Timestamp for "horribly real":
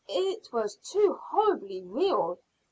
1.21-2.39